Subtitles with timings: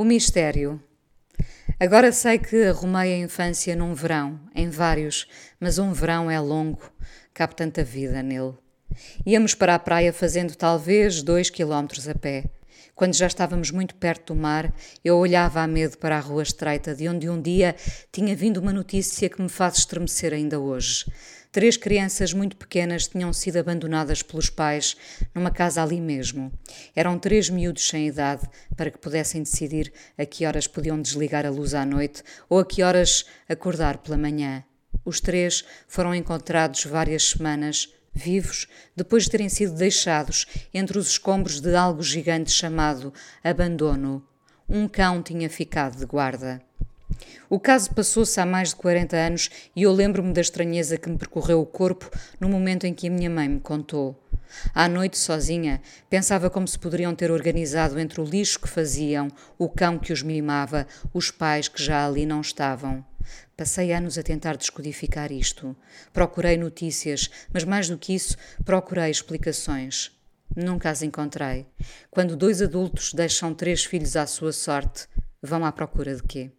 [0.00, 0.82] O mistério.
[1.78, 5.28] Agora sei que arrumei a infância num verão, em vários,
[5.60, 6.90] mas um verão é longo,
[7.34, 8.54] cabe tanta vida nele.
[9.26, 12.44] Íamos para a praia fazendo talvez dois quilómetros a pé.
[12.94, 14.72] Quando já estávamos muito perto do mar,
[15.04, 17.74] eu olhava a medo para a rua estreita, de onde um dia
[18.12, 21.04] tinha vindo uma notícia que me faz estremecer ainda hoje.
[21.52, 24.96] Três crianças muito pequenas tinham sido abandonadas pelos pais
[25.34, 26.52] numa casa ali mesmo.
[26.94, 31.50] Eram três miúdos sem idade para que pudessem decidir a que horas podiam desligar a
[31.50, 34.62] luz à noite ou a que horas acordar pela manhã.
[35.04, 37.88] Os três foram encontrados várias semanas
[38.20, 43.12] vivos, depois de terem sido deixados entre os escombros de algo gigante chamado
[43.42, 44.22] abandono.
[44.68, 46.62] Um cão tinha ficado de guarda.
[47.48, 51.18] O caso passou-se há mais de 40 anos e eu lembro-me da estranheza que me
[51.18, 54.16] percorreu o corpo no momento em que a minha mãe me contou.
[54.74, 59.68] À noite, sozinha, pensava como se poderiam ter organizado entre o lixo que faziam, o
[59.68, 63.04] cão que os mimava, os pais que já ali não estavam.
[63.56, 65.76] Passei anos a tentar descodificar isto.
[66.12, 70.10] Procurei notícias, mas mais do que isso, procurei explicações.
[70.56, 71.66] Nunca as encontrei.
[72.10, 75.06] Quando dois adultos deixam três filhos à sua sorte,
[75.42, 76.50] vão à procura de quê?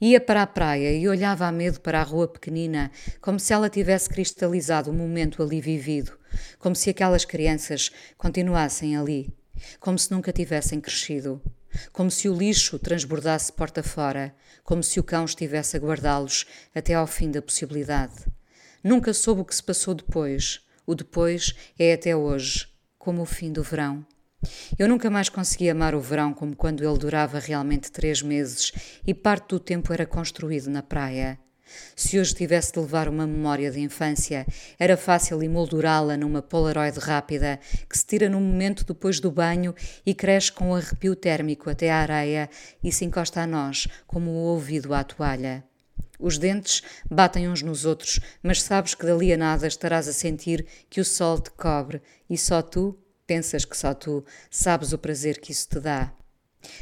[0.00, 3.70] Ia para a praia e olhava a medo para a rua pequenina, como se ela
[3.70, 6.18] tivesse cristalizado o momento ali vivido,
[6.58, 9.32] como se aquelas crianças continuassem ali,
[9.78, 11.40] como se nunca tivessem crescido,
[11.92, 16.94] como se o lixo transbordasse porta fora, como se o cão estivesse a guardá-los até
[16.94, 18.26] ao fim da possibilidade.
[18.82, 20.60] Nunca soube o que se passou depois.
[20.86, 24.06] O depois é até hoje, como o fim do verão.
[24.78, 28.72] Eu nunca mais consegui amar o verão como quando ele durava realmente três meses
[29.06, 31.38] e parte do tempo era construído na praia.
[31.96, 34.46] Se hoje tivesse de levar uma memória de infância,
[34.78, 37.58] era fácil emoldurá-la numa polaroid rápida
[37.88, 41.90] que se tira no momento depois do banho e cresce com um arrepio térmico até
[41.90, 42.50] à areia
[42.82, 45.64] e se encosta a nós como o ouvido à toalha.
[46.18, 50.66] Os dentes batem uns nos outros, mas sabes que dali a nada estarás a sentir
[50.88, 55.40] que o sol te cobre e só tu Pensas que só tu sabes o prazer
[55.40, 56.12] que isso te dá.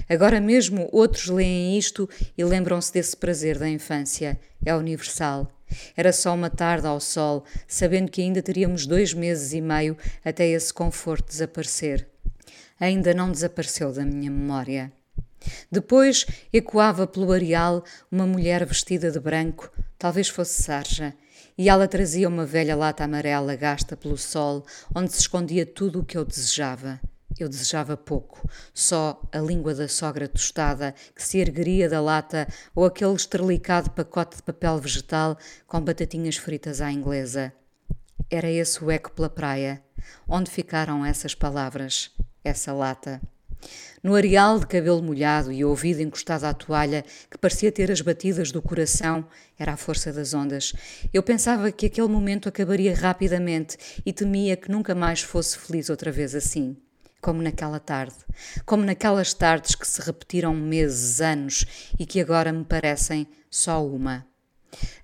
[0.09, 4.39] Agora mesmo outros leem isto e lembram-se desse prazer da infância.
[4.65, 5.51] É universal.
[5.97, 10.47] Era só uma tarde ao sol, sabendo que ainda teríamos dois meses e meio até
[10.47, 12.09] esse conforto desaparecer.
[12.79, 14.93] Ainda não desapareceu da minha memória.
[15.71, 21.15] Depois ecoava pelo areal uma mulher vestida de branco, talvez fosse sarja,
[21.57, 26.05] e ela trazia uma velha lata amarela gasta pelo sol, onde se escondia tudo o
[26.05, 27.01] que eu desejava.
[27.39, 32.85] Eu desejava pouco, só a língua da sogra tostada que se ergueria da lata ou
[32.85, 37.53] aquele esterlicado pacote de papel vegetal com batatinhas fritas à inglesa.
[38.31, 39.83] Era esse o eco pela praia.
[40.29, 42.11] Onde ficaram essas palavras,
[42.45, 43.21] essa lata?
[44.03, 48.51] No areal de cabelo molhado e ouvido encostado à toalha, que parecia ter as batidas
[48.51, 49.25] do coração,
[49.57, 50.73] era a força das ondas.
[51.13, 56.11] Eu pensava que aquele momento acabaria rapidamente e temia que nunca mais fosse feliz outra
[56.11, 56.77] vez assim.
[57.23, 58.17] Como naquela tarde,
[58.67, 61.65] como naquelas tardes que se repetiram meses, anos
[61.97, 64.27] e que agora me parecem só uma.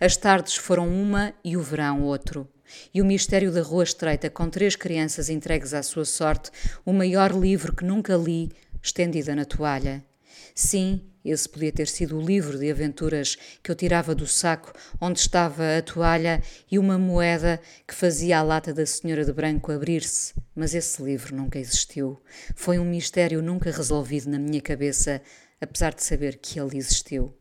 [0.00, 2.48] As tardes foram uma e o verão outro.
[2.92, 6.50] E o mistério da rua estreita, com três crianças entregues à sua sorte,
[6.84, 8.50] o maior livro que nunca li,
[8.82, 10.04] estendida na toalha.
[10.54, 15.18] Sim, esse podia ter sido o livro de aventuras que eu tirava do saco onde
[15.18, 20.34] estava a toalha e uma moeda que fazia a lata da senhora de branco abrir-se.
[20.54, 22.20] Mas esse livro nunca existiu.
[22.54, 25.20] Foi um mistério nunca resolvido na minha cabeça,
[25.60, 27.34] apesar de saber que ele existiu.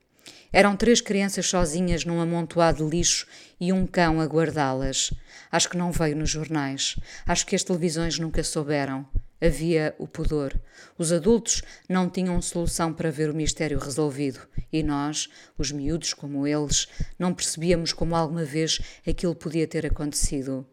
[0.52, 3.28] Eram três crianças sozinhas num amontoado de lixo
[3.60, 5.14] e um cão a guardá-las.
[5.52, 6.96] Acho que não veio nos jornais.
[7.26, 9.06] Acho que as televisões nunca souberam.
[9.40, 10.60] Havia o pudor.
[10.98, 14.40] Os adultos não tinham solução para ver o mistério resolvido
[14.72, 16.88] e nós, os miúdos como eles,
[17.20, 20.66] não percebíamos como alguma vez aquilo podia ter acontecido.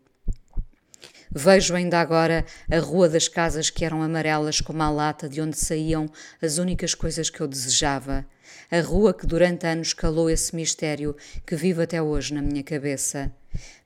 [1.30, 5.58] Vejo ainda agora a rua das casas que eram amarelas como a lata de onde
[5.58, 6.08] saíam
[6.40, 8.26] as únicas coisas que eu desejava.
[8.70, 11.16] A rua que durante anos calou esse mistério
[11.46, 13.32] que vive até hoje na minha cabeça.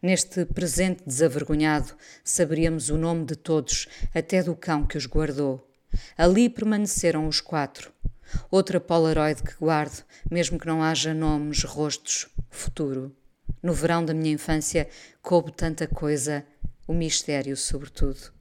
[0.01, 1.95] Neste presente desavergonhado,
[2.25, 5.67] saberíamos o nome de todos, até do cão que os guardou.
[6.17, 7.93] Ali permaneceram os quatro.
[8.51, 13.15] Outra Polaroid que guardo, mesmo que não haja nomes, rostos, futuro.
[13.63, 14.89] No verão da minha infância
[15.23, 16.45] coube tanta coisa
[16.89, 18.33] o mistério, sobretudo.